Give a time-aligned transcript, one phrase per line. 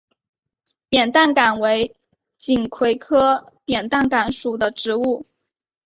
[0.89, 1.95] 扁担杆为
[2.35, 5.23] 锦葵科扁担杆属的植物。